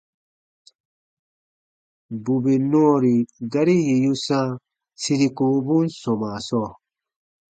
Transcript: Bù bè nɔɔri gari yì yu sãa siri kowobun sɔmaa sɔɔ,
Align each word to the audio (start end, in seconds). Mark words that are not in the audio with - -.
Bù 2.23 2.33
bè 2.43 2.53
nɔɔri 2.69 3.13
gari 3.51 3.75
yì 3.87 3.95
yu 4.03 4.13
sãa 4.25 4.49
siri 5.01 5.27
kowobun 5.37 5.85
sɔmaa 5.99 6.37
sɔɔ, 6.47 6.69